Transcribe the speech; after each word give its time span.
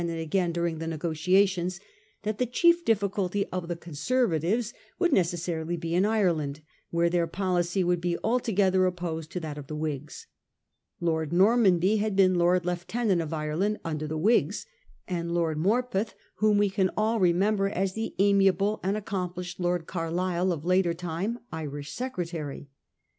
VI, 0.03 0.07
and 0.09 0.19
again 0.19 0.51
during 0.51 0.79
the 0.79 0.87
negotiations— 0.87 1.79
that 2.23 2.39
the 2.39 2.47
dhief 2.47 2.83
difficulty 2.83 3.45
of 3.51 3.67
the 3.67 3.75
Conservatives 3.75 4.73
would 4.97 5.13
necessarily 5.13 5.77
be 5.77 5.93
in 5.93 6.05
Ireland, 6.07 6.61
where 6.89 7.07
their 7.07 7.27
policy 7.27 7.83
would 7.83 8.01
be 8.01 8.17
altogether 8.23 8.87
opposed 8.87 9.31
to 9.33 9.39
that 9.41 9.59
of 9.59 9.67
the 9.67 9.75
Whigs. 9.75 10.25
Lord 10.99 11.29
Normanby 11.31 11.99
had 11.99 12.15
been 12.15 12.33
Lord 12.33 12.65
Lieutenant 12.65 13.21
of 13.21 13.31
Ireland 13.31 13.79
under 13.85 14.07
the 14.07 14.17
Whigs, 14.17 14.65
and 15.07 15.35
Lord 15.35 15.59
Morpeth, 15.59 16.15
whom 16.37 16.57
we 16.57 16.71
can 16.71 16.89
all 16.97 17.19
remember 17.19 17.69
as 17.69 17.93
the 17.93 18.15
amiable 18.17 18.79
and 18.81 18.97
accomplished 18.97 19.59
Lord 19.59 19.85
Carlisle 19.85 20.51
of 20.51 20.65
later 20.65 20.95
time, 20.95 21.37
Irish 21.51 21.91
Secretary. 21.93 22.71